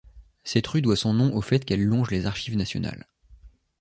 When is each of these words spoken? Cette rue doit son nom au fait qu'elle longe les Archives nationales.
Cette 0.43 0.65
rue 0.65 0.81
doit 0.81 0.95
son 0.97 1.13
nom 1.13 1.31
au 1.35 1.41
fait 1.41 1.63
qu'elle 1.63 1.83
longe 1.85 2.09
les 2.09 2.25
Archives 2.25 2.57
nationales. 2.57 3.05